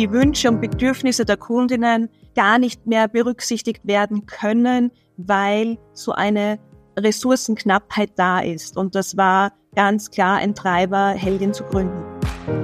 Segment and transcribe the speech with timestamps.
[0.00, 6.58] die Wünsche und Bedürfnisse der Kundinnen gar nicht mehr berücksichtigt werden können, weil so eine
[6.98, 8.78] Ressourcenknappheit da ist.
[8.78, 12.02] Und das war ganz klar ein Treiber, Heldin zu gründen.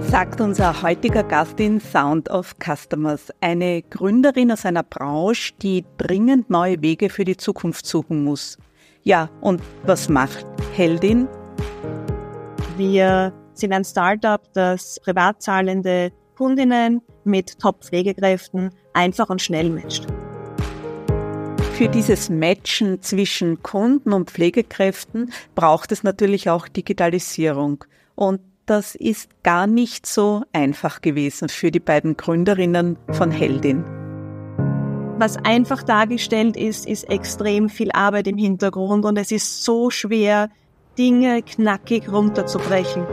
[0.01, 6.49] Sagt unser heutiger Gast in Sound of Customers, eine Gründerin aus einer Branche, die dringend
[6.49, 8.57] neue Wege für die Zukunft suchen muss.
[9.03, 11.29] Ja, und was macht Heldin?
[12.79, 20.07] Wir sind ein Startup, das privat zahlende Kundinnen mit Top-Pflegekräften einfach und schnell matcht.
[21.73, 27.85] Für dieses Matchen zwischen Kunden und Pflegekräften braucht es natürlich auch Digitalisierung.
[28.15, 33.85] Und das ist gar nicht so einfach gewesen für die beiden Gründerinnen von Heldin.
[35.19, 40.51] Was einfach dargestellt ist, ist extrem viel Arbeit im Hintergrund und es ist so schwer,
[40.99, 43.07] Dinge knackig runterzubrechen.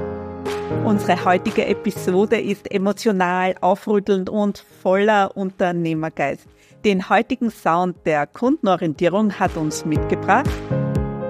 [0.83, 6.45] Unsere heutige Episode ist emotional, aufrüttelnd und voller Unternehmergeist.
[6.83, 10.49] Den heutigen Sound der Kundenorientierung hat uns mitgebracht.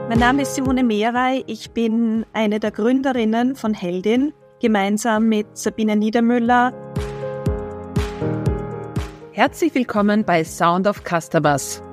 [0.10, 1.44] Mein Name ist Simone Mehrey.
[1.45, 6.73] Ich bin eine der Gründerinnen von Heldin, gemeinsam mit Sabine Niedermüller.
[9.34, 11.84] Herzlich willkommen bei Sound of Customers.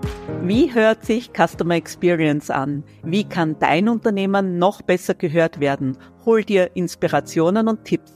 [0.42, 2.84] Wie hört sich Customer Experience an?
[3.02, 5.96] Wie kann dein Unternehmen noch besser gehört werden?
[6.24, 8.12] Hol dir Inspirationen und Tipps.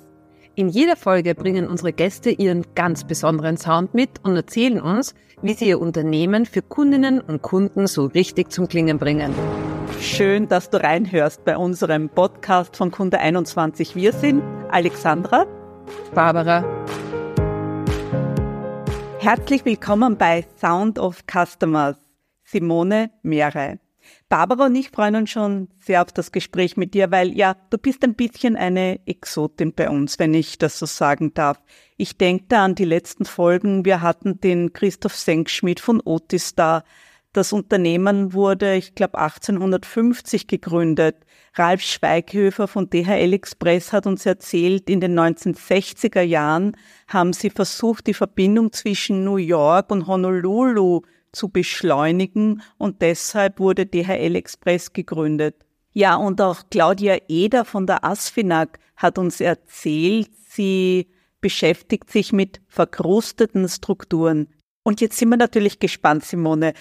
[0.56, 5.54] In jeder Folge bringen unsere Gäste ihren ganz besonderen Sound mit und erzählen uns, wie
[5.54, 9.34] sie ihr Unternehmen für Kundinnen und Kunden so richtig zum Klingen bringen.
[10.00, 13.96] Schön, dass du reinhörst bei unserem Podcast von Kunde 21.
[13.96, 15.46] Wir sind Alexandra,
[16.14, 16.64] Barbara.
[19.24, 21.96] Herzlich willkommen bei Sound of Customers.
[22.44, 23.78] Simone Meere.
[24.28, 27.78] Barbara und ich freuen uns schon sehr auf das Gespräch mit dir, weil ja, du
[27.78, 31.58] bist ein bisschen eine Exotin bei uns, wenn ich das so sagen darf.
[31.96, 33.86] Ich denke da an die letzten Folgen.
[33.86, 36.84] Wir hatten den Christoph Senkschmidt von Otis da.
[37.34, 41.16] Das Unternehmen wurde, ich glaube, 1850 gegründet.
[41.54, 46.76] Ralf Schweighöfer von DHL Express hat uns erzählt, in den 1960er Jahren
[47.08, 51.02] haben sie versucht, die Verbindung zwischen New York und Honolulu
[51.32, 55.56] zu beschleunigen und deshalb wurde DHL Express gegründet.
[55.92, 61.08] Ja, und auch Claudia Eder von der Asfinag hat uns erzählt, sie
[61.40, 64.46] beschäftigt sich mit verkrusteten Strukturen.
[64.84, 66.74] Und jetzt sind wir natürlich gespannt, Simone.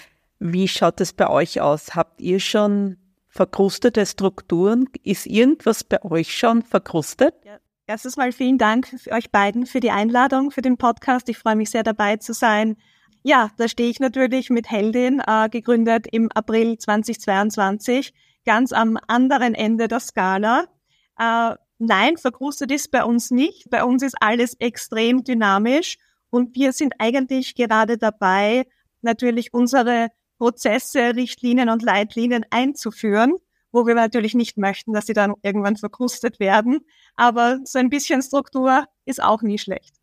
[0.46, 1.94] Wie schaut es bei euch aus?
[1.94, 4.90] Habt ihr schon verkrustete Strukturen?
[5.02, 7.34] Ist irgendwas bei euch schon verkrustet?
[7.46, 7.56] Ja.
[7.86, 11.30] Erstes Mal vielen Dank euch beiden für die Einladung, für den Podcast.
[11.30, 12.76] Ich freue mich sehr dabei zu sein.
[13.22, 18.12] Ja, da stehe ich natürlich mit Heldin, äh, gegründet im April 2022,
[18.44, 20.66] ganz am anderen Ende der Skala.
[21.18, 23.70] Äh, nein, verkrustet ist bei uns nicht.
[23.70, 25.96] Bei uns ist alles extrem dynamisch
[26.28, 28.66] und wir sind eigentlich gerade dabei,
[29.00, 33.34] natürlich unsere Prozesse, Richtlinien und Leitlinien einzuführen,
[33.72, 36.80] wo wir natürlich nicht möchten, dass sie dann irgendwann verkrustet werden.
[37.16, 39.94] Aber so ein bisschen Struktur ist auch nie schlecht.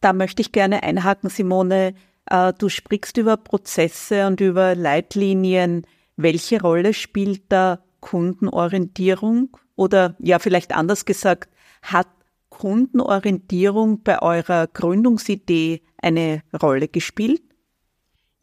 [0.00, 1.94] Da möchte ich gerne einhaken, Simone.
[2.26, 5.86] Äh, du sprichst über Prozesse und über Leitlinien.
[6.16, 9.56] Welche Rolle spielt da Kundenorientierung?
[9.76, 11.50] Oder ja, vielleicht anders gesagt,
[11.82, 12.08] hat
[12.50, 17.42] Kundenorientierung bei eurer Gründungsidee eine Rolle gespielt?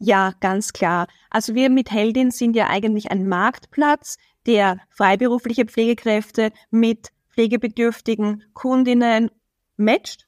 [0.00, 1.06] Ja, ganz klar.
[1.28, 4.16] Also wir mit Heldin sind ja eigentlich ein Marktplatz,
[4.46, 9.30] der freiberufliche Pflegekräfte mit pflegebedürftigen Kundinnen
[9.76, 10.26] matcht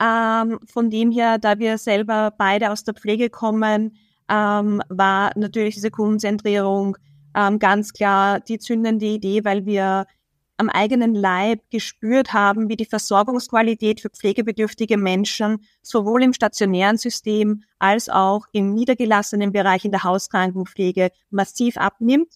[0.00, 3.96] ähm, von dem her, da wir selber beide aus der Pflege kommen,
[4.28, 6.96] ähm, war natürlich diese Kundenzentrierung
[7.34, 10.06] ähm, ganz klar die zündende Idee, weil wir
[10.58, 17.62] am eigenen Leib gespürt haben, wie die Versorgungsqualität für pflegebedürftige Menschen sowohl im stationären System
[17.78, 22.34] als auch im niedergelassenen Bereich in der Hauskrankenpflege massiv abnimmt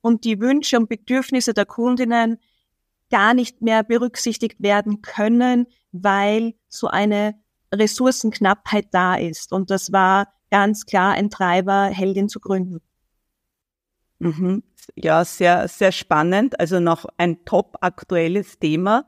[0.00, 2.38] und die Wünsche und Bedürfnisse der Kundinnen
[3.10, 7.34] gar nicht mehr berücksichtigt werden können, weil so eine
[7.72, 9.52] Ressourcenknappheit da ist.
[9.52, 12.80] Und das war ganz klar ein Treiber, Heldin zu gründen.
[14.18, 14.62] Mhm.
[14.94, 16.58] Ja, sehr, sehr spannend.
[16.58, 19.06] Also noch ein top aktuelles Thema.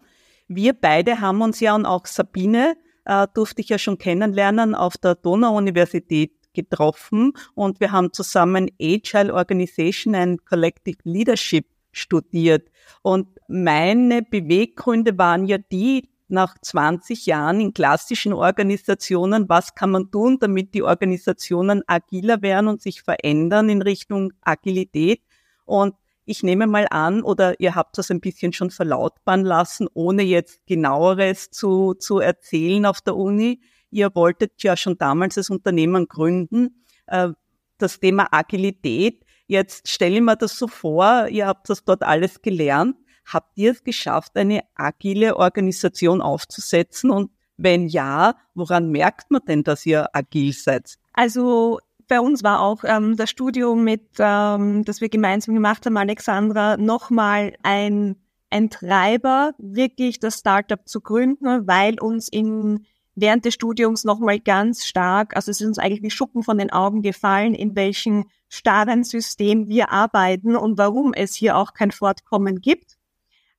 [0.49, 4.97] Wir beide haben uns ja und auch Sabine äh, durfte ich ja schon kennenlernen auf
[4.97, 12.69] der Donau-Universität getroffen und wir haben zusammen Agile Organization and Collective Leadership studiert.
[13.03, 20.11] Und meine Beweggründe waren ja die, nach 20 Jahren in klassischen Organisationen, was kann man
[20.11, 25.23] tun, damit die Organisationen agiler werden und sich verändern in Richtung Agilität.
[25.71, 25.95] Und
[26.25, 30.67] ich nehme mal an, oder ihr habt das ein bisschen schon verlautbaren lassen, ohne jetzt
[30.67, 33.61] genaueres zu, zu erzählen auf der Uni.
[33.93, 36.85] ihr wolltet ja schon damals das Unternehmen gründen.
[37.07, 37.31] Äh,
[37.79, 39.25] das Thema Agilität.
[39.47, 42.97] Jetzt stelle ich mir das so vor, ihr habt das dort alles gelernt.
[43.25, 47.11] Habt ihr es geschafft, eine agile Organisation aufzusetzen?
[47.11, 50.97] Und wenn ja, woran merkt man denn, dass ihr agil seid?
[51.13, 51.79] Also
[52.11, 56.77] bei uns war auch ähm, das Studium mit, ähm, das wir gemeinsam gemacht haben, Alexandra,
[56.77, 58.17] nochmal ein,
[58.51, 62.85] ein Treiber, wirklich das Startup zu gründen, weil uns in
[63.15, 66.71] während des Studiums nochmal ganz stark, also es ist uns eigentlich wie Schuppen von den
[66.71, 72.61] Augen gefallen, in welchem starren System wir arbeiten und warum es hier auch kein Fortkommen
[72.61, 72.97] gibt.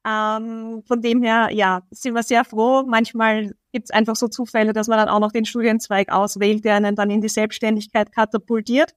[0.05, 2.83] Ähm, von dem her, ja, sind wir sehr froh.
[2.85, 6.75] Manchmal gibt es einfach so Zufälle, dass man dann auch noch den Studienzweig auswählt, der
[6.75, 8.93] einen dann in die Selbstständigkeit katapultiert.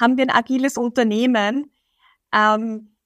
[0.00, 1.70] Haben wir ein agiles Unternehmen?
[2.34, 2.96] Ähm,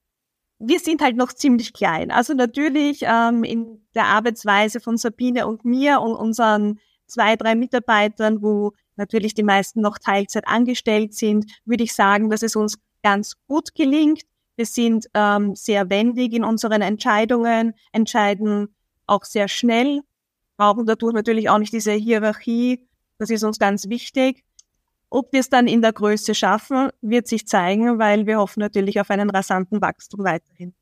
[0.58, 2.10] wir sind halt noch ziemlich klein.
[2.10, 8.42] Also natürlich ähm, in der Arbeitsweise von Sabine und mir und unseren zwei, drei Mitarbeitern,
[8.42, 13.34] wo natürlich die meisten noch Teilzeit angestellt sind, würde ich sagen, dass es uns ganz
[13.46, 14.22] gut gelingt.
[14.56, 18.74] Wir sind ähm, sehr wendig in unseren Entscheidungen, entscheiden
[19.06, 20.00] auch sehr schnell,
[20.56, 22.86] brauchen dadurch natürlich auch nicht diese Hierarchie.
[23.18, 24.44] Das ist uns ganz wichtig.
[25.08, 29.00] Ob wir es dann in der Größe schaffen, wird sich zeigen, weil wir hoffen natürlich
[29.00, 30.74] auf einen rasanten Wachstum weiterhin.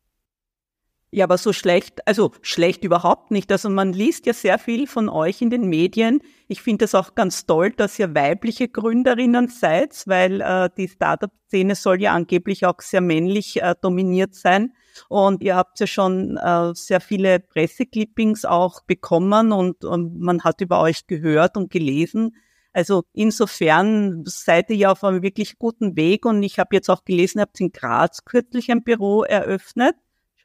[1.14, 3.52] Ja, aber so schlecht, also schlecht überhaupt nicht.
[3.52, 6.20] Also man liest ja sehr viel von euch in den Medien.
[6.48, 11.76] Ich finde es auch ganz toll, dass ihr weibliche Gründerinnen seid, weil äh, die Startup-Szene
[11.76, 14.72] soll ja angeblich auch sehr männlich äh, dominiert sein.
[15.08, 20.60] Und ihr habt ja schon äh, sehr viele Presseclippings auch bekommen und, und man hat
[20.60, 22.36] über euch gehört und gelesen.
[22.72, 27.04] Also insofern seid ihr ja auf einem wirklich guten Weg und ich habe jetzt auch
[27.04, 29.94] gelesen, ihr habt in Graz kürzlich ein Büro eröffnet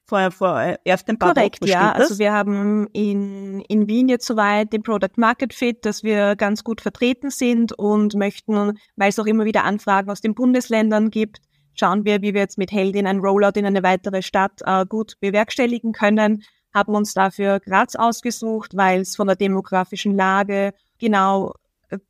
[0.10, 1.69] vor, vor erst ein paar Korrekt, Wochen.
[1.69, 1.92] ja.
[1.92, 6.63] Also wir haben in, in Wien jetzt soweit den Product Market Fit, dass wir ganz
[6.63, 11.40] gut vertreten sind und möchten, weil es auch immer wieder Anfragen aus den Bundesländern gibt,
[11.80, 15.16] schauen wir, wie wir jetzt mit Heldin ein Rollout in eine weitere Stadt äh, gut
[15.20, 16.44] bewerkstelligen können.
[16.74, 21.54] Haben uns dafür Graz ausgesucht, weil es von der demografischen Lage genau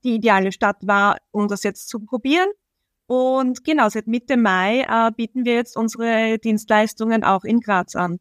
[0.03, 2.49] die ideale Stadt war, um das jetzt zu probieren.
[3.07, 8.19] Und genau, seit Mitte Mai äh, bieten wir jetzt unsere Dienstleistungen auch in Graz an.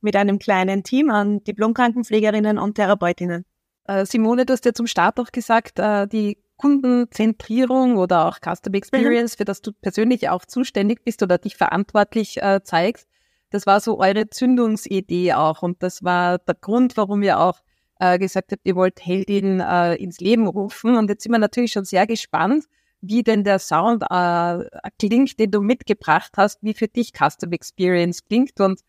[0.00, 3.44] Mit einem kleinen Team an Diplomkrankenpflegerinnen und Therapeutinnen.
[3.84, 8.76] Äh, Simone, du hast ja zum Start auch gesagt, äh, die Kundenzentrierung oder auch Customer
[8.76, 9.38] Experience, mhm.
[9.38, 13.08] für das du persönlich auch zuständig bist oder dich verantwortlich äh, zeigst,
[13.50, 15.62] das war so eure Zündungsidee auch.
[15.62, 17.60] Und das war der Grund, warum ihr auch
[17.98, 20.96] äh, gesagt habt, ihr wollt Heldin äh, ins Leben rufen.
[20.96, 22.64] Und jetzt sind wir natürlich schon sehr gespannt,
[23.00, 24.64] wie denn der Sound äh,
[24.98, 28.60] klingt, den du mitgebracht hast, wie für dich Custom Experience klingt.
[28.60, 28.80] Und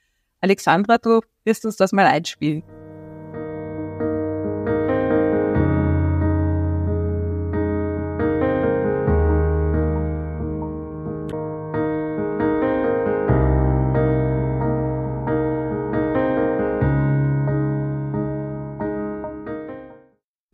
[0.42, 2.64] Alexandra, du wirst uns das mal einspielen.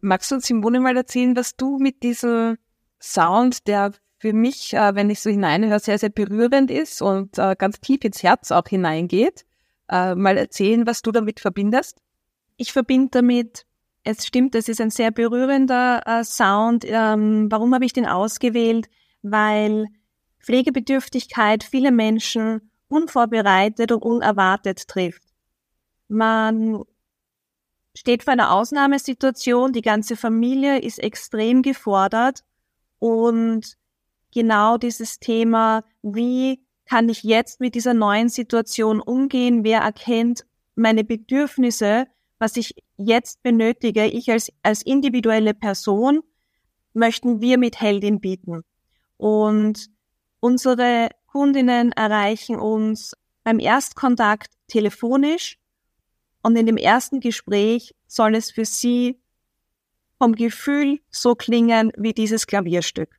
[0.05, 2.57] Magst du Simone mal erzählen, was du mit diesem
[3.01, 7.55] Sound, der für mich, äh, wenn ich so hineinhöre, sehr, sehr berührend ist und äh,
[7.57, 9.45] ganz tief ins Herz auch hineingeht.
[9.89, 12.03] Äh, mal erzählen, was du damit verbindest?
[12.55, 13.65] Ich verbinde damit,
[14.03, 16.85] es stimmt, es ist ein sehr berührender äh, Sound.
[16.87, 18.87] Ähm, warum habe ich den ausgewählt?
[19.23, 19.87] Weil
[20.39, 25.23] Pflegebedürftigkeit viele Menschen unvorbereitet und unerwartet trifft.
[26.07, 26.83] Man
[27.95, 32.43] steht vor einer Ausnahmesituation, die ganze Familie ist extrem gefordert
[32.99, 33.77] und
[34.33, 39.63] genau dieses Thema, wie kann ich jetzt mit dieser neuen Situation umgehen?
[39.63, 42.05] Wer erkennt meine Bedürfnisse,
[42.37, 44.05] was ich jetzt benötige?
[44.05, 46.21] Ich als, als individuelle Person
[46.93, 48.63] möchten wir mit Heldin bieten.
[49.17, 49.87] Und
[50.41, 55.57] unsere Kundinnen erreichen uns beim Erstkontakt telefonisch
[56.45, 59.19] und in dem ersten Gespräch soll es für sie
[60.19, 63.09] vom Gefühl so klingen wie dieses Klavierstück.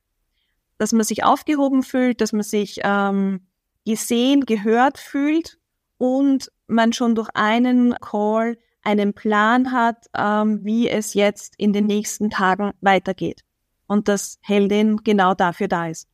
[0.79, 3.49] Dass man sich aufgehoben fühlt, dass man sich ähm,
[3.85, 5.59] gesehen, gehört fühlt
[5.99, 11.87] und man schon durch einen Call einen Plan hat, ähm, wie es jetzt in den
[11.87, 13.41] nächsten Tagen weitergeht.
[13.89, 16.09] Und dass Heldin genau dafür da ist.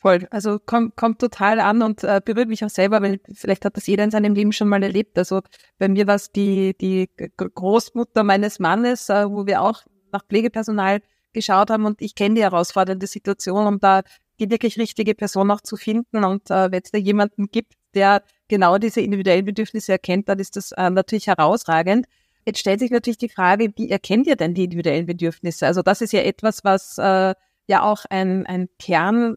[0.00, 0.28] Voll.
[0.30, 3.86] Also kommt, kommt total an und äh, berührt mich auch selber, weil vielleicht hat das
[3.88, 5.18] jeder in seinem Leben schon mal erlebt.
[5.18, 5.40] Also
[5.78, 11.00] bei mir war es die, die Großmutter meines Mannes, äh, wo wir auch nach Pflegepersonal
[11.32, 14.02] geschaut haben und ich kenne die herausfordernde Situation, um da
[14.38, 16.24] die wirklich richtige Person auch zu finden.
[16.24, 20.54] Und äh, wenn es da jemanden gibt, der genau diese individuellen Bedürfnisse erkennt, dann ist
[20.54, 22.06] das äh, natürlich herausragend.
[22.46, 25.66] Jetzt stellt sich natürlich die Frage, wie erkennt ihr denn die individuellen Bedürfnisse?
[25.66, 27.34] Also das ist ja etwas, was äh,
[27.66, 29.36] ja auch ein, ein Kern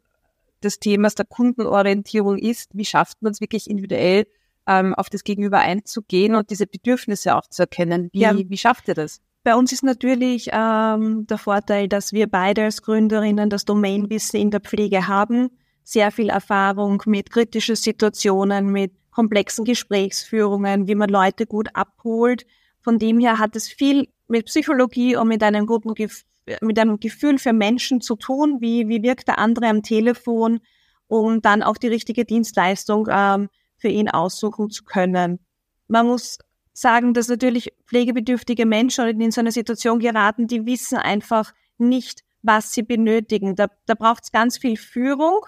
[0.64, 2.70] des Themas der Kundenorientierung ist.
[2.74, 4.28] Wie schafft man es wirklich individuell
[4.68, 8.10] ähm, auf das Gegenüber einzugehen und diese Bedürfnisse auch zu erkennen?
[8.14, 8.34] Wie, ja.
[8.36, 9.22] wie schafft ihr das?
[9.44, 14.52] Bei uns ist natürlich ähm, der Vorteil, dass wir beide als Gründerinnen das Domainwissen in
[14.52, 15.50] der Pflege haben,
[15.84, 22.46] sehr viel Erfahrung mit kritischen Situationen, mit komplexen Gesprächsführungen, wie man Leute gut abholt.
[22.82, 26.24] Von dem her hat es viel mit Psychologie und mit einem guten Gef
[26.62, 30.60] mit einem Gefühl für Menschen zu tun, wie, wie wirkt der andere am Telefon,
[31.08, 35.40] um dann auch die richtige Dienstleistung ähm, für ihn aussuchen zu können.
[35.88, 36.38] Man muss
[36.74, 42.74] sagen, dass natürlich pflegebedürftige Menschen in so eine Situation geraten, die wissen einfach nicht, was
[42.74, 43.56] sie benötigen.
[43.56, 45.46] Da, da braucht es ganz viel Führung,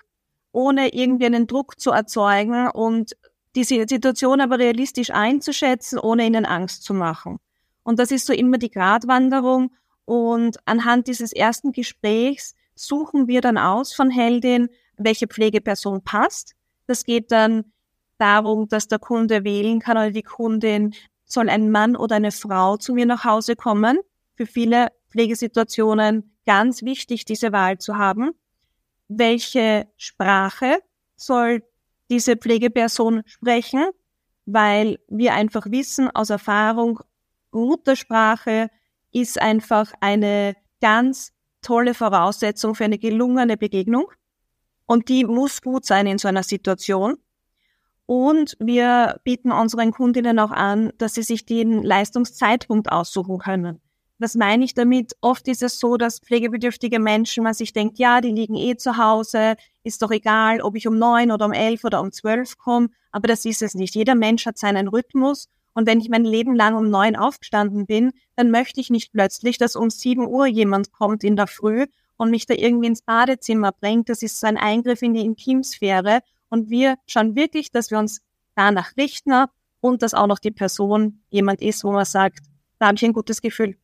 [0.51, 3.15] ohne irgendwie einen Druck zu erzeugen und
[3.55, 7.39] diese Situation aber realistisch einzuschätzen, ohne ihnen Angst zu machen.
[7.83, 9.71] Und das ist so immer die Gratwanderung.
[10.05, 16.55] Und anhand dieses ersten Gesprächs suchen wir dann aus von Heldin, welche Pflegeperson passt.
[16.87, 17.71] Das geht dann
[18.17, 20.93] darum, dass der Kunde wählen kann oder die Kundin,
[21.25, 23.99] soll ein Mann oder eine Frau zu mir nach Hause kommen.
[24.35, 28.31] Für viele Pflegesituationen ganz wichtig, diese Wahl zu haben.
[29.07, 30.79] Welche Sprache
[31.15, 31.63] soll
[32.09, 33.85] diese Pflegeperson sprechen?
[34.45, 36.99] Weil wir einfach wissen aus Erfahrung,
[37.51, 38.69] Muttersprache
[39.13, 44.07] ist einfach eine ganz tolle Voraussetzung für eine gelungene Begegnung.
[44.85, 47.17] Und die muss gut sein in so einer Situation.
[48.05, 53.79] Und wir bieten unseren Kundinnen auch an, dass sie sich den Leistungszeitpunkt aussuchen können.
[54.19, 55.13] Was meine ich damit?
[55.21, 58.97] Oft ist es so, dass pflegebedürftige Menschen, man sich denkt, ja, die liegen eh zu
[58.97, 62.89] Hause, ist doch egal, ob ich um neun oder um elf oder um zwölf komme,
[63.11, 63.95] aber das ist es nicht.
[63.95, 68.11] Jeder Mensch hat seinen Rhythmus und wenn ich mein Leben lang um neun aufgestanden bin,
[68.35, 71.85] dann möchte ich nicht plötzlich, dass um sieben Uhr jemand kommt in der Früh
[72.17, 74.09] und mich da irgendwie ins Badezimmer bringt.
[74.09, 78.21] Das ist so ein Eingriff in die Intimsphäre und wir schauen wirklich, dass wir uns
[78.55, 79.45] danach richten
[79.81, 82.39] und dass auch noch die Person jemand ist, wo man sagt,
[82.79, 83.77] da habe ich ein gutes Gefühl.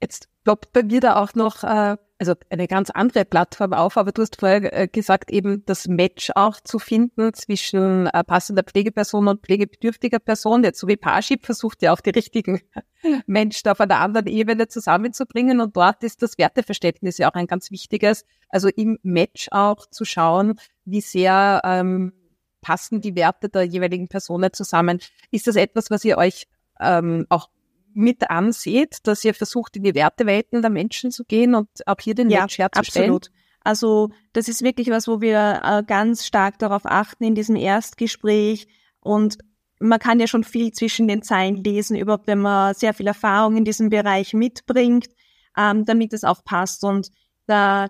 [0.00, 4.12] Jetzt ploppt bei mir da auch noch äh, also eine ganz andere Plattform auf, aber
[4.12, 9.26] du hast vorher äh, gesagt, eben das Match auch zu finden zwischen äh, passender Pflegeperson
[9.26, 10.62] und pflegebedürftiger Person.
[10.62, 12.60] Jetzt so wie Parship versucht ja auch die richtigen
[13.26, 17.70] Menschen auf einer anderen Ebene zusammenzubringen und dort ist das Werteverständnis ja auch ein ganz
[17.70, 18.24] wichtiges.
[18.48, 22.12] Also im Match auch zu schauen, wie sehr ähm,
[22.60, 25.00] passen die Werte der jeweiligen Personen zusammen.
[25.30, 26.46] Ist das etwas, was ihr euch
[26.80, 27.50] ähm, auch
[27.94, 32.14] mit anseht, dass ihr versucht, in die Wertewelten der Menschen zu gehen und auch hier
[32.14, 33.10] den ja, Match herzustellen?
[33.10, 33.30] Absolut.
[33.60, 38.66] Also das ist wirklich was, wo wir äh, ganz stark darauf achten in diesem Erstgespräch
[39.00, 39.38] und
[39.80, 43.56] man kann ja schon viel zwischen den Zeilen lesen, überhaupt wenn man sehr viel Erfahrung
[43.56, 45.08] in diesem Bereich mitbringt,
[45.56, 46.84] ähm, damit es auch passt.
[46.84, 47.10] Und
[47.46, 47.88] da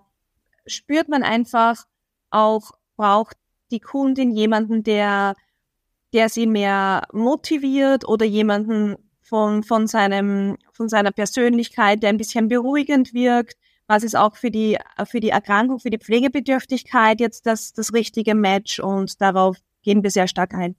[0.66, 1.84] spürt man einfach
[2.30, 3.36] auch, braucht
[3.70, 5.34] die Kundin jemanden, der,
[6.12, 12.48] der sie mehr motiviert oder jemanden von, von seinem, von seiner Persönlichkeit, der ein bisschen
[12.48, 13.56] beruhigend wirkt.
[13.86, 18.34] Was ist auch für die, für die Erkrankung, für die Pflegebedürftigkeit jetzt das, das richtige
[18.34, 20.76] Match und darauf gehen wir sehr stark ein.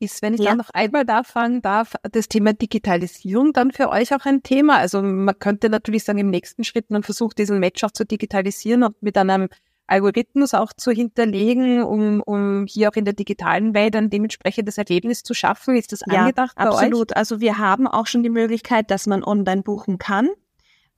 [0.00, 0.50] Ist, wenn ich ja.
[0.50, 4.76] da noch einmal da fragen darf, das Thema Digitalisierung dann für euch auch ein Thema?
[4.76, 8.84] Also man könnte natürlich sagen, im nächsten Schritt, man versucht diesen Match auch zu digitalisieren
[8.84, 9.48] und mit einem
[9.88, 15.22] Algorithmus auch zu hinterlegen, um, um hier auch in der digitalen Welt ein dementsprechendes Ergebnis
[15.22, 15.76] zu schaffen?
[15.76, 17.12] Ist das ja, angedacht bei absolut.
[17.12, 17.16] Euch?
[17.16, 20.28] Also wir haben auch schon die Möglichkeit, dass man online buchen kann,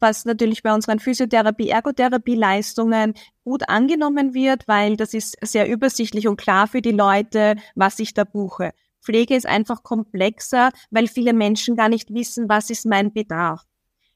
[0.01, 6.37] was natürlich bei unseren Physiotherapie, Ergotherapie-Leistungen gut angenommen wird, weil das ist sehr übersichtlich und
[6.37, 8.73] klar für die Leute, was ich da buche.
[9.03, 13.63] Pflege ist einfach komplexer, weil viele Menschen gar nicht wissen, was ist mein Bedarf.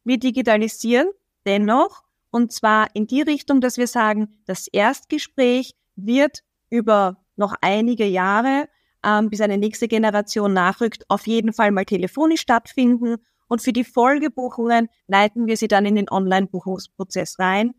[0.04, 1.08] Wir digitalisieren
[1.46, 2.03] dennoch
[2.34, 8.68] und zwar in die Richtung, dass wir sagen, das Erstgespräch wird über noch einige Jahre,
[9.04, 13.18] ähm, bis eine nächste Generation nachrückt, auf jeden Fall mal telefonisch stattfinden.
[13.46, 17.72] Und für die Folgebuchungen leiten wir sie dann in den Online-Buchungsprozess rein,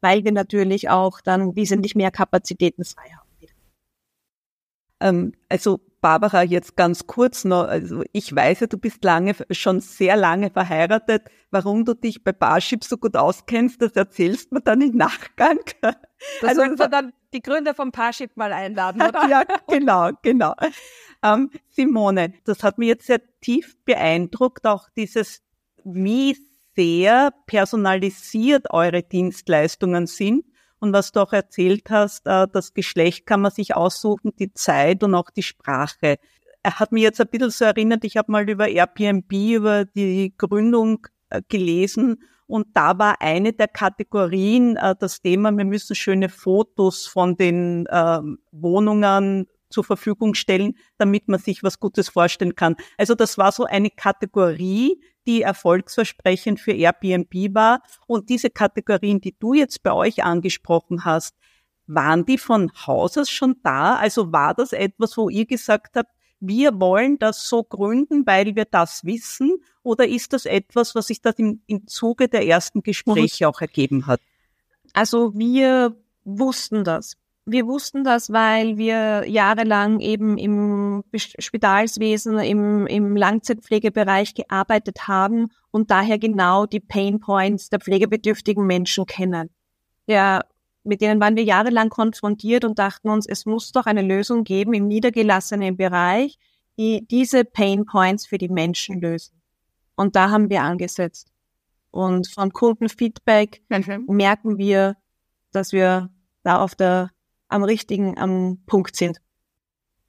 [0.00, 3.28] weil wir natürlich auch dann wesentlich mehr Kapazitäten frei haben.
[4.98, 9.80] Ähm, also Barbara, jetzt ganz kurz noch, also ich weiß ja, du bist lange, schon
[9.80, 11.22] sehr lange verheiratet.
[11.50, 15.60] Warum du dich bei Barship so gut auskennst, das erzählst du mir dann im Nachgang.
[15.80, 15.94] Da
[16.42, 19.26] also, sollten wir dann die Gründer vom Parship mal einladen, oder?
[19.30, 20.54] ja, genau, genau.
[21.22, 25.42] Ähm, Simone, das hat mich jetzt sehr tief beeindruckt, auch dieses,
[25.84, 26.36] wie
[26.74, 30.44] sehr personalisiert eure Dienstleistungen sind
[30.82, 35.04] und was du auch erzählt hast, äh, das Geschlecht kann man sich aussuchen, die Zeit
[35.04, 36.16] und auch die Sprache.
[36.64, 40.34] Er hat mir jetzt ein bisschen so erinnert, ich habe mal über Airbnb, über die
[40.36, 46.28] Gründung äh, gelesen und da war eine der Kategorien äh, das Thema, wir müssen schöne
[46.28, 48.20] Fotos von den äh,
[48.50, 52.76] Wohnungen zur Verfügung stellen, damit man sich was Gutes vorstellen kann.
[52.96, 57.82] Also das war so eine Kategorie, die erfolgsversprechend für Airbnb war.
[58.06, 61.34] Und diese Kategorien, die du jetzt bei euch angesprochen hast,
[61.86, 63.96] waren die von Haus aus schon da?
[63.96, 66.10] Also war das etwas, wo ihr gesagt habt,
[66.40, 69.58] wir wollen das so gründen, weil wir das wissen?
[69.84, 74.06] Oder ist das etwas, was sich das im, im Zuge der ersten Gespräche auch ergeben
[74.06, 74.20] hat?
[74.92, 77.16] Also wir wussten das.
[77.44, 85.90] Wir wussten das, weil wir jahrelang eben im Spitalswesen, im, im Langzeitpflegebereich gearbeitet haben und
[85.90, 89.50] daher genau die Pain Points der pflegebedürftigen Menschen kennen.
[90.06, 90.44] Ja,
[90.84, 94.72] mit denen waren wir jahrelang konfrontiert und dachten uns, es muss doch eine Lösung geben
[94.72, 96.38] im niedergelassenen Bereich,
[96.78, 99.42] die diese Pain Points für die Menschen lösen.
[99.96, 101.32] Und da haben wir angesetzt.
[101.90, 104.96] Und von Kundenfeedback merken wir,
[105.50, 106.08] dass wir
[106.42, 107.10] da auf der
[107.52, 109.18] am richtigen am Punkt sind.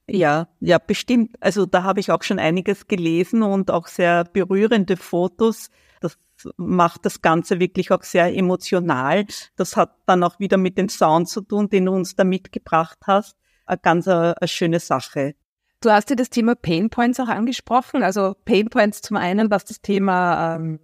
[0.08, 1.36] Ja, ja, bestimmt.
[1.40, 5.70] Also da habe ich auch schon einiges gelesen und auch sehr berührende Fotos.
[6.02, 6.18] Das
[6.58, 9.26] macht das Ganze wirklich auch sehr emotional.
[9.56, 13.00] Das hat dann auch wieder mit dem Sound zu tun, den du uns da mitgebracht
[13.06, 13.38] hast.
[13.66, 15.36] Eine ganz eine, eine schöne Sache.
[15.80, 18.04] Du hast ja das Thema Pain Points auch angesprochen.
[18.04, 20.80] Also Pain Points zum einen, was das Thema ähm,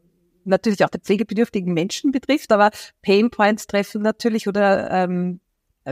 [0.45, 5.39] natürlich auch der pflegebedürftigen Menschen betrifft, aber Pain Points treffen natürlich oder ähm,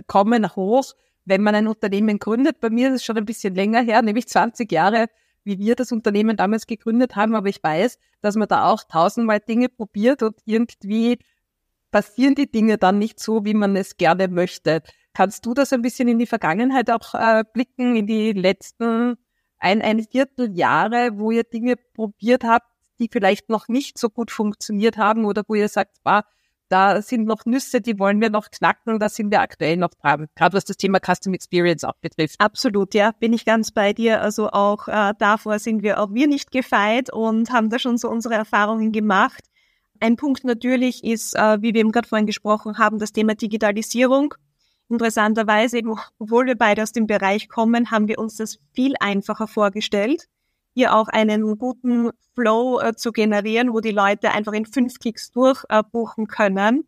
[0.08, 0.94] kommen hoch,
[1.26, 2.60] wenn man ein Unternehmen gründet.
[2.60, 5.08] Bei mir ist es schon ein bisschen länger her, nämlich 20 Jahre,
[5.44, 7.36] wie wir das Unternehmen damals gegründet haben.
[7.36, 11.20] Aber ich weiß, dass man da auch tausendmal Dinge probiert und irgendwie
[11.92, 14.82] passieren die Dinge dann nicht so, wie man es gerne möchte.
[15.14, 19.18] Kannst du das ein bisschen in die Vergangenheit auch äh, blicken, in die letzten
[19.60, 22.68] ein, ein Vierteljahre, wo ihr Dinge probiert habt,
[23.00, 26.24] die vielleicht noch nicht so gut funktioniert haben oder wo ihr sagt, bah,
[26.70, 30.28] da sind noch Nüsse, die wollen wir noch knacken, da sind wir aktuell noch dran,
[30.36, 32.36] gerade was das Thema Custom Experience auch betrifft.
[32.40, 34.22] Absolut, ja, bin ich ganz bei dir.
[34.22, 38.10] Also auch äh, davor sind wir auch wir nicht gefeit und haben da schon so
[38.10, 39.44] unsere Erfahrungen gemacht.
[40.00, 44.34] Ein Punkt natürlich ist, äh, wie wir eben gerade vorhin gesprochen haben, das Thema Digitalisierung.
[44.90, 45.82] Interessanterweise,
[46.20, 50.28] obwohl wir beide aus dem Bereich kommen, haben wir uns das viel einfacher vorgestellt
[50.78, 55.32] hier auch einen guten Flow äh, zu generieren, wo die Leute einfach in fünf Klicks
[55.32, 56.88] durchbuchen äh, können.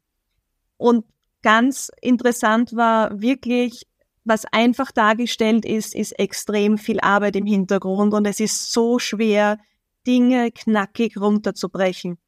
[0.77, 1.05] Und
[1.41, 3.87] ganz interessant war wirklich,
[4.23, 9.57] was einfach dargestellt ist, ist extrem viel Arbeit im Hintergrund und es ist so schwer,
[10.05, 12.19] Dinge knackig runterzubrechen.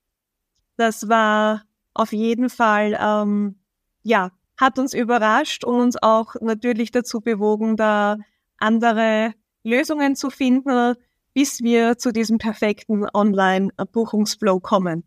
[0.78, 1.62] Das war
[1.94, 3.60] auf jeden Fall, ähm,
[4.02, 8.18] ja, hat uns überrascht und uns auch natürlich dazu bewogen, da
[8.58, 10.96] andere Lösungen zu finden,
[11.34, 15.04] bis wir zu diesem perfekten Online-Buchungsflow kommen.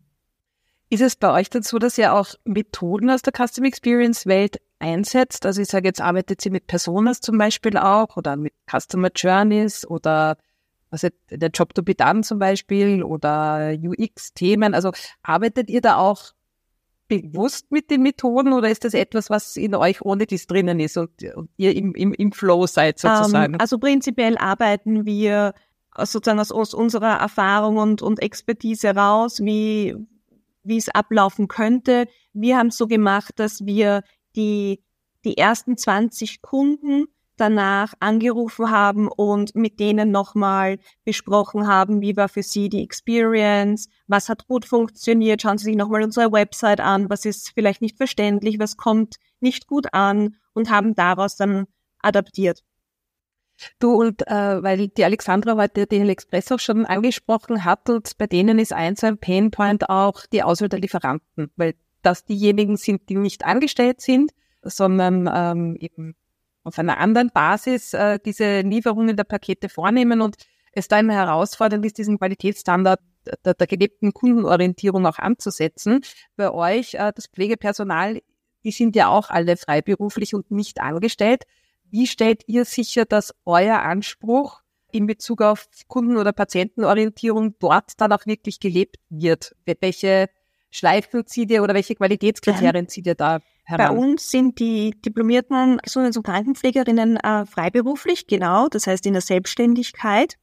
[0.89, 5.45] Ist es bei euch dazu, dass ihr auch Methoden aus der Custom Experience Welt einsetzt?
[5.45, 9.85] Also ich sage jetzt, arbeitet sie mit Personas zum Beispiel auch oder mit Customer Journeys
[9.87, 10.37] oder
[10.91, 14.73] was der Job to be done zum Beispiel oder UX-Themen.
[14.73, 14.91] Also
[15.23, 16.33] arbeitet ihr da auch
[17.07, 20.97] bewusst mit den Methoden oder ist das etwas, was in euch ohne dies drinnen ist
[20.97, 23.53] und, und ihr im, im, im Flow seid sozusagen?
[23.53, 25.53] Um, ähm, also prinzipiell arbeiten wir
[25.97, 29.95] sozusagen aus, aus unserer Erfahrung und, und Expertise raus, wie,
[30.63, 32.07] wie es ablaufen könnte.
[32.33, 34.03] Wir haben es so gemacht, dass wir
[34.35, 34.83] die,
[35.23, 37.05] die ersten 20 Kunden
[37.37, 43.89] danach angerufen haben und mit denen nochmal besprochen haben, wie war für sie die Experience,
[44.07, 47.97] was hat gut funktioniert, schauen Sie sich nochmal unsere Website an, was ist vielleicht nicht
[47.97, 51.65] verständlich, was kommt nicht gut an und haben daraus dann
[51.99, 52.63] adaptiert.
[53.79, 58.27] Du und äh, weil die Alexandra heute den Express auch schon angesprochen hat und bei
[58.27, 63.15] denen ist eins ein Painpoint auch die Auswahl der Lieferanten, weil das diejenigen sind, die
[63.15, 66.15] nicht angestellt sind, sondern ähm, eben
[66.63, 70.35] auf einer anderen Basis äh, diese Lieferungen der Pakete vornehmen und
[70.71, 72.99] es da immer herausfordernd ist, diesen Qualitätsstandard
[73.43, 76.01] der, der gelebten Kundenorientierung auch anzusetzen.
[76.35, 78.21] Bei euch, äh, das Pflegepersonal,
[78.63, 81.43] die sind ja auch alle freiberuflich und nicht angestellt.
[81.95, 84.59] Wie stellt ihr sicher, dass euer Anspruch
[84.91, 89.55] in Bezug auf Kunden- oder Patientenorientierung dort dann auch wirklich gelebt wird?
[89.65, 90.27] Welche
[90.71, 93.95] Schleifen zieht ihr oder welche Qualitätskriterien zieht ihr da heran?
[93.95, 99.21] Bei uns sind die diplomierten Gesundheits- und Krankenpflegerinnen äh, freiberuflich, genau, das heißt in der
[99.21, 100.35] Selbstständigkeit.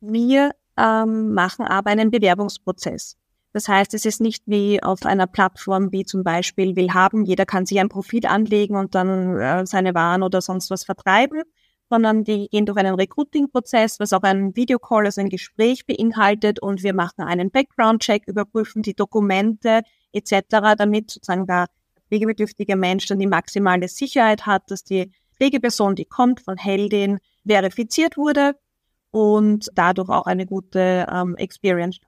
[0.00, 3.16] Wir ähm, machen aber einen Bewerbungsprozess.
[3.52, 7.24] Das heißt, es ist nicht wie auf einer Plattform wie zum Beispiel Willhaben.
[7.24, 11.42] Jeder kann sich ein Profil anlegen und dann äh, seine Waren oder sonst was vertreiben.
[11.92, 16.84] sondern die gehen durch einen Recruiting-Prozess, was auch ein Videocall, also ein Gespräch beinhaltet und
[16.84, 19.82] wir machen einen Background-Check, überprüfen die Dokumente
[20.12, 21.66] etc., damit sozusagen der
[22.06, 28.16] pflegebedürftige Mensch dann die maximale Sicherheit hat, dass die Pflegeperson, die kommt von Heldin, verifiziert
[28.16, 28.54] wurde
[29.10, 31.98] und dadurch auch eine gute ähm, Experience.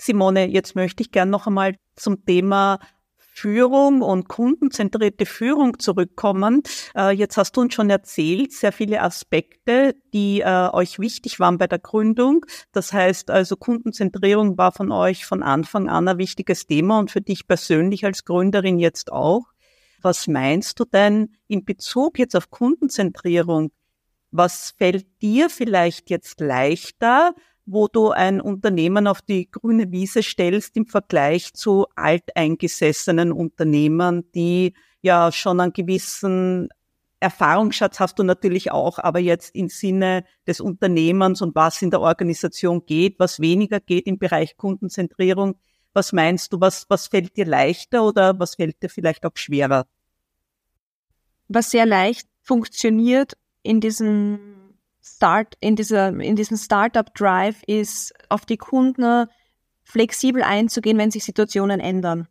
[0.00, 2.78] Simone, jetzt möchte ich gern noch einmal zum Thema
[3.16, 6.62] Führung und kundenzentrierte Führung zurückkommen.
[6.96, 11.58] Äh, jetzt hast du uns schon erzählt, sehr viele Aspekte, die äh, euch wichtig waren
[11.58, 12.44] bei der Gründung.
[12.72, 17.20] Das heißt also, Kundenzentrierung war von euch von Anfang an ein wichtiges Thema und für
[17.20, 19.44] dich persönlich als Gründerin jetzt auch.
[20.02, 23.70] Was meinst du denn in Bezug jetzt auf Kundenzentrierung?
[24.32, 27.34] Was fällt dir vielleicht jetzt leichter,
[27.72, 34.74] wo du ein Unternehmen auf die grüne Wiese stellst im Vergleich zu alteingesessenen Unternehmern, die
[35.02, 36.68] ja schon einen gewissen
[37.20, 42.00] Erfahrungsschatz hast du natürlich auch, aber jetzt im Sinne des Unternehmens und was in der
[42.00, 45.56] Organisation geht, was weniger geht im Bereich Kundenzentrierung.
[45.92, 49.86] Was meinst du, was, was fällt dir leichter oder was fällt dir vielleicht auch schwerer?
[51.48, 54.59] Was sehr leicht funktioniert in diesem
[55.02, 59.26] Start, in dieser, in diesem Startup Drive ist, auf die Kunden
[59.82, 62.28] flexibel einzugehen, wenn sich Situationen ändern.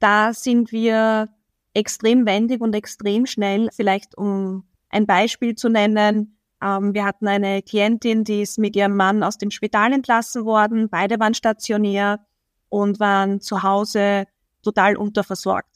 [0.00, 1.28] Da sind wir
[1.72, 3.68] extrem wendig und extrem schnell.
[3.72, 8.96] Vielleicht um ein Beispiel zu nennen, ähm, wir hatten eine Klientin, die ist mit ihrem
[8.96, 10.88] Mann aus dem Spital entlassen worden.
[10.88, 12.20] Beide waren stationär
[12.68, 14.24] und waren zu Hause
[14.62, 15.73] total unterversorgt.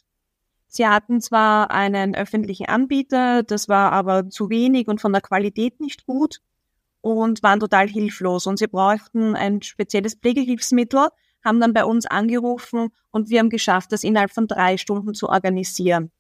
[0.68, 5.81] Sie hatten zwar einen öffentlichen Anbieter, das war aber zu wenig und von der Qualität
[5.81, 6.40] nicht gut
[7.00, 11.09] und waren total hilflos und sie brauchten ein spezielles Pflegehilfsmittel,
[11.42, 15.31] haben dann bei uns angerufen und wir haben geschafft, das innerhalb von drei Stunden zu
[15.31, 16.11] organisieren.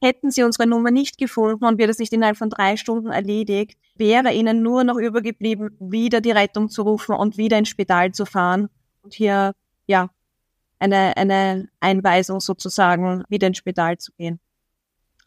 [0.00, 3.78] Hätten sie unsere Nummer nicht gefunden und wir das nicht innerhalb von drei Stunden erledigt,
[3.96, 8.24] wäre ihnen nur noch übergeblieben, wieder die Rettung zu rufen und wieder ins Spital zu
[8.24, 8.68] fahren
[9.02, 9.52] und hier,
[9.86, 10.08] ja,
[10.78, 14.40] eine, eine Einweisung sozusagen, wieder ins Spital zu gehen.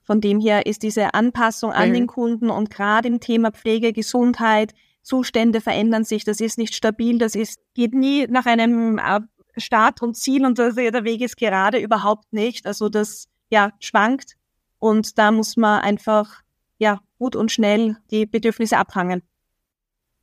[0.04, 4.74] Von dem her ist diese Anpassung an den Kunden und gerade im Thema Pflege, Gesundheit,
[5.04, 9.22] Zustände verändern sich, das ist nicht stabil, das ist, geht nie nach einem äh,
[9.58, 12.66] Start und Ziel und der Weg ist gerade überhaupt nicht.
[12.68, 14.38] Also das, ja, schwankt
[14.80, 16.42] und da muss man einfach,
[16.78, 19.24] ja, gut und schnell die Bedürfnisse abhangen.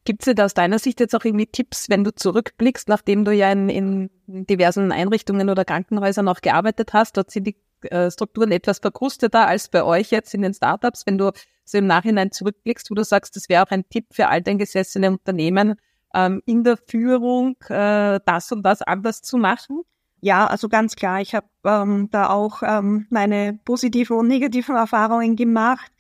[0.08, 3.52] Gibt es aus deiner Sicht jetzt auch irgendwie Tipps, wenn du zurückblickst, nachdem du ja
[3.52, 8.78] in, in diversen Einrichtungen oder Krankenhäusern auch gearbeitet hast, dort sind die äh, Strukturen etwas
[8.78, 11.30] verkrusteter als bei euch jetzt in den Startups, wenn du
[11.66, 15.74] so im Nachhinein zurückblickst, wo du sagst, das wäre auch ein Tipp für alteingesessene Unternehmen,
[16.14, 19.82] ähm, in der Führung äh, das und das anders zu machen?
[20.22, 21.20] Ja, also ganz klar.
[21.20, 25.92] Ich habe ähm, da auch ähm, meine positiven und negativen Erfahrungen gemacht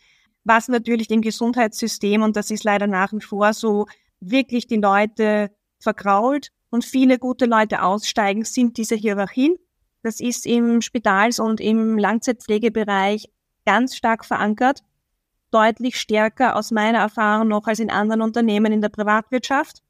[0.48, 3.86] was natürlich dem Gesundheitssystem, und das ist leider nach wie vor so,
[4.20, 9.56] wirklich die Leute vergrault und viele gute Leute aussteigen, sind diese Hierarchien.
[10.02, 13.30] Das ist im Spitals- und im Langzeitpflegebereich
[13.64, 14.82] ganz stark verankert,
[15.50, 19.82] deutlich stärker aus meiner Erfahrung noch als in anderen Unternehmen in der Privatwirtschaft.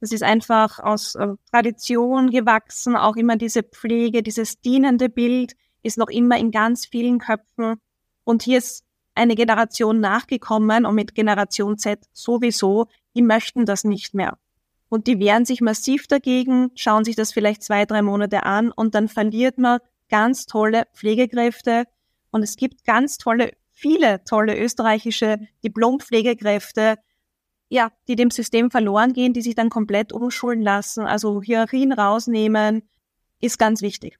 [0.00, 5.96] Das ist einfach aus äh, Tradition gewachsen, auch immer diese Pflege, dieses dienende Bild ist
[5.96, 7.80] noch immer in ganz vielen Köpfen.
[8.24, 8.85] Und hier ist
[9.16, 14.38] eine Generation nachgekommen und mit Generation Z sowieso, die möchten das nicht mehr.
[14.88, 18.94] Und die wehren sich massiv dagegen, schauen sich das vielleicht zwei, drei Monate an und
[18.94, 21.84] dann verliert man ganz tolle Pflegekräfte.
[22.30, 26.96] Und es gibt ganz tolle, viele tolle österreichische Diplompflegekräfte,
[27.68, 31.04] ja, die dem System verloren gehen, die sich dann komplett umschulen lassen.
[31.04, 32.82] Also Hierarchien rausnehmen,
[33.40, 34.18] ist ganz wichtig.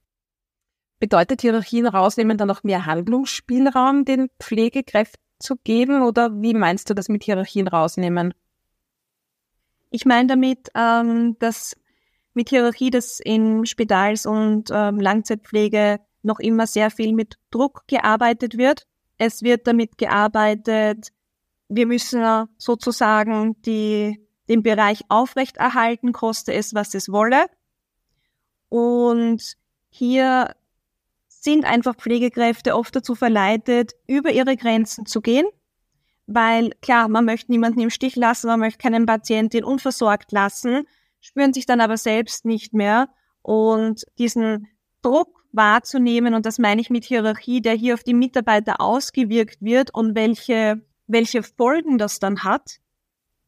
[0.98, 6.94] Bedeutet Hierarchien rausnehmen dann noch mehr Handlungsspielraum den Pflegekräften zu geben oder wie meinst du
[6.94, 8.32] das mit Hierarchien rausnehmen?
[9.90, 11.76] Ich meine damit, ähm, dass
[12.32, 18.58] mit Hierarchie, dass in Spitals- und ähm, Langzeitpflege noch immer sehr viel mit Druck gearbeitet
[18.58, 18.86] wird.
[19.18, 21.12] Es wird damit gearbeitet,
[21.68, 27.46] wir müssen sozusagen die, den Bereich aufrechterhalten, koste es, was es wolle.
[28.68, 29.56] Und
[29.88, 30.54] hier
[31.46, 35.46] sind einfach Pflegekräfte oft dazu verleitet, über ihre Grenzen zu gehen,
[36.26, 40.88] weil klar, man möchte niemanden im Stich lassen, man möchte keinen Patientin unversorgt lassen,
[41.20, 43.10] spüren sich dann aber selbst nicht mehr
[43.42, 44.66] und diesen
[45.02, 49.94] Druck wahrzunehmen, und das meine ich mit Hierarchie, der hier auf die Mitarbeiter ausgewirkt wird
[49.94, 52.78] und welche, welche Folgen das dann hat,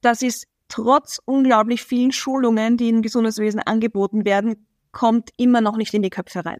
[0.02, 5.92] das ist trotz unglaublich vielen Schulungen, die im Gesundheitswesen angeboten werden, kommt immer noch nicht
[5.94, 6.58] in die Köpfe rein.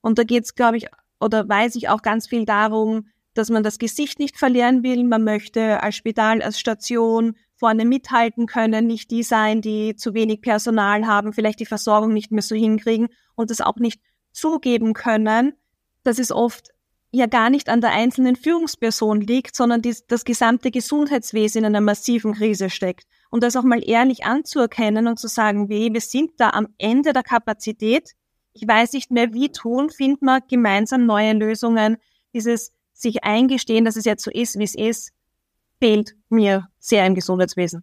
[0.00, 0.86] Und da geht es, glaube ich,
[1.20, 5.04] oder weiß ich auch ganz viel darum, dass man das Gesicht nicht verlieren will.
[5.04, 10.40] Man möchte als Spital, als Station vorne mithalten können, nicht die sein, die zu wenig
[10.40, 14.00] Personal haben, vielleicht die Versorgung nicht mehr so hinkriegen und das auch nicht
[14.32, 15.52] zugeben können,
[16.02, 16.70] dass es oft
[17.12, 21.80] ja gar nicht an der einzelnen Führungsperson liegt, sondern die, das gesamte Gesundheitswesen in einer
[21.80, 23.04] massiven Krise steckt.
[23.30, 27.12] Und das auch mal ehrlich anzuerkennen und zu sagen, weh, wir sind da am Ende
[27.12, 28.12] der Kapazität.
[28.52, 31.96] Ich weiß nicht mehr, wie tun, finden wir gemeinsam neue Lösungen.
[32.34, 35.12] Dieses sich eingestehen, dass es jetzt so ist, wie es ist,
[35.78, 37.82] fehlt mir sehr im Gesundheitswesen.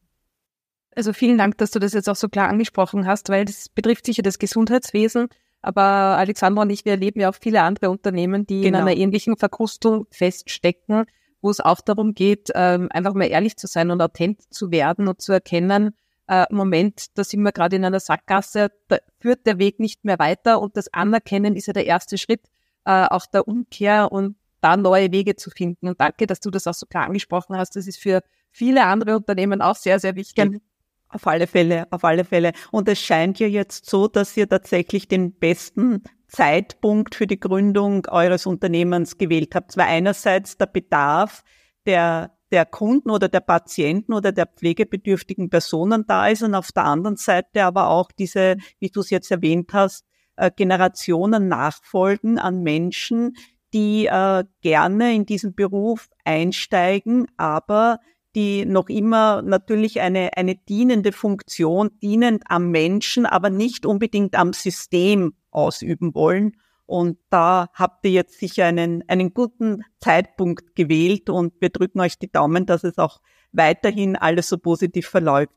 [0.96, 4.06] Also vielen Dank, dass du das jetzt auch so klar angesprochen hast, weil das betrifft
[4.06, 5.28] sicher das Gesundheitswesen.
[5.62, 8.80] Aber Alexandra und ich, wir erleben ja auch viele andere Unternehmen, die genau.
[8.80, 11.06] in einer ähnlichen Verkrustung feststecken,
[11.42, 15.08] wo es auch darum geht, ähm, einfach mal ehrlich zu sein und authentisch zu werden
[15.08, 15.94] und zu erkennen,
[16.28, 20.20] äh, Moment, da sind wir gerade in einer Sackgasse, da führt der Weg nicht mehr
[20.20, 22.42] weiter und das Anerkennen ist ja der erste Schritt
[22.86, 25.88] äh, auch der Umkehr und da neue Wege zu finden.
[25.88, 27.76] Und danke, dass du das auch so klar angesprochen hast.
[27.76, 30.62] Das ist für viele andere Unternehmen auch sehr, sehr wichtig.
[31.10, 32.52] Auf alle Fälle, auf alle Fälle.
[32.72, 38.06] Und es scheint ja jetzt so, dass ihr tatsächlich den besten Zeitpunkt für die Gründung
[38.08, 39.72] eures Unternehmens gewählt habt.
[39.72, 41.44] Zwar einerseits der Bedarf
[41.86, 46.86] der, der Kunden oder der Patienten oder der pflegebedürftigen Personen da ist und auf der
[46.86, 50.06] anderen Seite aber auch diese, wie du es jetzt erwähnt hast,
[50.38, 53.36] äh, Generationen nachfolgen an Menschen,
[53.74, 58.00] die äh, gerne in diesen Beruf einsteigen, aber
[58.36, 64.54] die noch immer natürlich eine, eine dienende Funktion, dienend am Menschen, aber nicht unbedingt am
[64.54, 66.54] System ausüben wollen.
[66.88, 72.18] Und da habt ihr jetzt sicher einen, einen guten Zeitpunkt gewählt und wir drücken euch
[72.18, 73.20] die Daumen, dass es auch
[73.52, 75.52] weiterhin alles so positiv verläuft.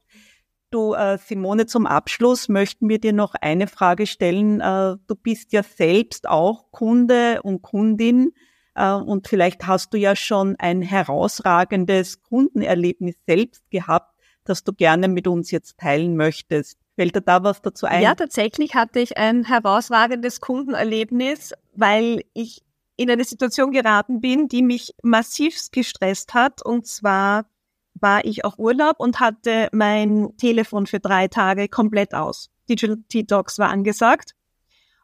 [0.70, 4.60] Du, äh, Simone, zum Abschluss möchten wir dir noch eine Frage stellen.
[4.60, 8.32] Äh, du bist ja selbst auch Kunde und Kundin
[8.74, 14.14] äh, und vielleicht hast du ja schon ein herausragendes Kundenerlebnis selbst gehabt,
[14.44, 16.78] das du gerne mit uns jetzt teilen möchtest.
[17.00, 18.02] Fällt dir da was dazu ein?
[18.02, 22.62] Ja, tatsächlich hatte ich ein herausragendes Kundenerlebnis, weil ich
[22.96, 26.60] in eine Situation geraten bin, die mich massivst gestresst hat.
[26.62, 27.46] Und zwar
[27.94, 32.50] war ich auf Urlaub und hatte mein Telefon für drei Tage komplett aus.
[32.68, 34.34] Digital Detox war angesagt.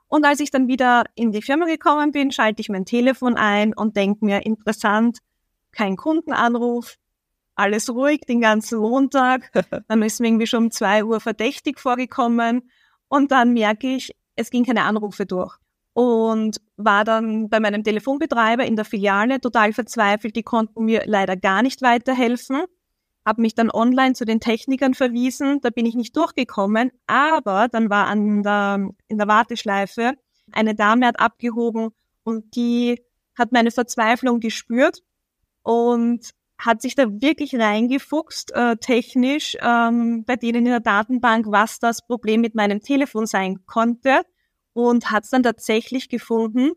[0.07, 3.73] Und als ich dann wieder in die Firma gekommen bin, schalte ich mein Telefon ein
[3.73, 5.21] und denke mir, interessant,
[5.73, 6.99] kein Kundenanruf,
[7.57, 9.51] alles ruhig den ganzen Montag.
[9.89, 12.71] Dann ist mir irgendwie schon um zwei Uhr verdächtig vorgekommen.
[13.09, 15.57] Und dann merke ich, es ging keine Anrufe durch.
[15.93, 20.37] Und war dann bei meinem Telefonbetreiber in der Filiale total verzweifelt.
[20.37, 22.65] Die konnten mir leider gar nicht weiterhelfen
[23.27, 27.91] habe mich dann online zu den Technikern verwiesen, da bin ich nicht durchgekommen, aber dann
[27.91, 30.13] war an der, in der Warteschleife
[30.53, 31.91] eine Dame hat abgehoben
[32.23, 33.03] und die
[33.37, 35.03] hat meine Verzweiflung gespürt
[35.63, 41.79] und hat sich da wirklich reingefuchst, äh, technisch ähm, bei denen in der Datenbank, was
[41.79, 44.23] das Problem mit meinem Telefon sein konnte
[44.73, 46.73] und hat es dann tatsächlich gefunden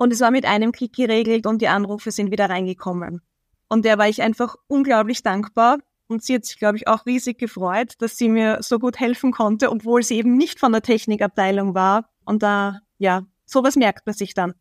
[0.00, 3.20] und es war mit einem Klick geregelt und die Anrufe sind wieder reingekommen.
[3.68, 5.78] Und der war ich einfach unglaublich dankbar.
[6.08, 9.30] Und sie hat sich, glaube ich, auch riesig gefreut, dass sie mir so gut helfen
[9.30, 12.08] konnte, obwohl sie eben nicht von der Technikabteilung war.
[12.24, 14.54] Und da, ja, sowas merkt man sich dann.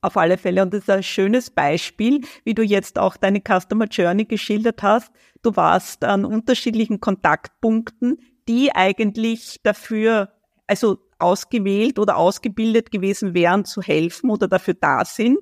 [0.00, 0.62] Auf alle Fälle.
[0.62, 5.10] Und das ist ein schönes Beispiel, wie du jetzt auch deine Customer Journey geschildert hast.
[5.42, 10.32] Du warst an unterschiedlichen Kontaktpunkten, die eigentlich dafür,
[10.66, 15.38] also ausgewählt oder ausgebildet gewesen wären, zu helfen oder dafür da sind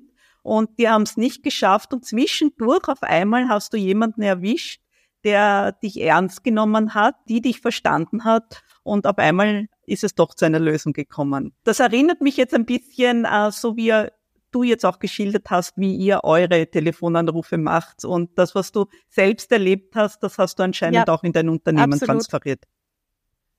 [0.47, 4.81] und die haben es nicht geschafft und zwischendurch auf einmal hast du jemanden erwischt,
[5.25, 10.33] der dich ernst genommen hat, die dich verstanden hat und auf einmal ist es doch
[10.33, 11.53] zu einer Lösung gekommen.
[11.65, 14.07] Das erinnert mich jetzt ein bisschen, äh, so wie
[14.51, 19.51] du jetzt auch geschildert hast, wie ihr eure Telefonanrufe macht und das, was du selbst
[19.51, 22.15] erlebt hast, das hast du anscheinend ja, auch in dein Unternehmen absolut.
[22.15, 22.63] transferiert.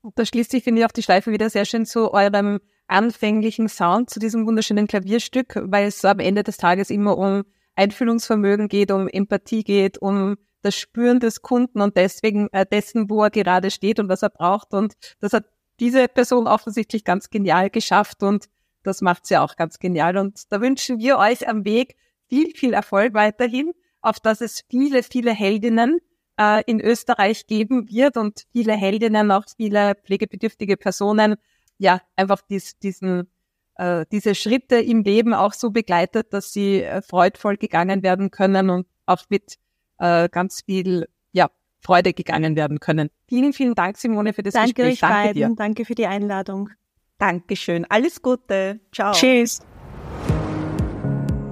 [0.01, 3.69] Und da schließt sich, finde ich, auch die Schleife wieder sehr schön zu eurem anfänglichen
[3.69, 8.91] Sound, zu diesem wunderschönen Klavierstück, weil es am Ende des Tages immer um Einfühlungsvermögen geht,
[8.91, 13.71] um Empathie geht, um das Spüren des Kunden und deswegen äh, dessen, wo er gerade
[13.71, 14.75] steht und was er braucht.
[14.75, 15.45] Und das hat
[15.79, 18.47] diese Person offensichtlich ganz genial geschafft und
[18.89, 20.17] das macht sie auch ganz genial.
[20.17, 21.97] Und da wünschen wir euch am Weg
[22.29, 25.99] viel, viel Erfolg weiterhin, auf dass es viele, viele Heldinnen
[26.39, 31.37] äh, in Österreich geben wird und viele Heldinnen, auch viele pflegebedürftige Personen,
[31.77, 33.29] ja, einfach dies, diesen,
[33.77, 38.71] äh, diese Schritte im Leben auch so begleitet, dass sie äh, freudvoll gegangen werden können
[38.71, 39.59] und auch mit
[39.99, 43.11] äh, ganz viel, ja, Freude gegangen werden können.
[43.29, 44.93] Vielen, vielen Dank, Simone, für das Danke Gespräch.
[44.95, 45.35] Euch Danke beiden.
[45.35, 45.57] dir.
[45.57, 46.71] Danke für die Einladung.
[47.19, 47.85] Dankeschön.
[47.89, 48.81] Alles Gute.
[48.93, 49.13] Ciao.
[49.13, 49.61] Tschüss.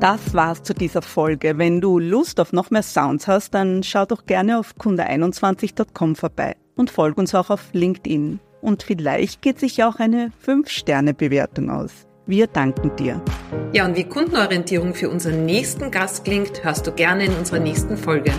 [0.00, 1.59] Das war's zu dieser Folge.
[1.59, 6.55] Wenn du Lust auf noch mehr Sounds hast, dann schau doch gerne auf kunde21.com vorbei
[6.76, 8.38] und folg uns auch auf LinkedIn.
[8.61, 12.07] Und vielleicht geht sich auch eine 5-Sterne-Bewertung aus.
[12.26, 13.22] Wir danken dir.
[13.72, 17.96] Ja, und wie Kundenorientierung für unseren nächsten Gast klingt, hörst du gerne in unserer nächsten
[17.96, 18.33] Folge.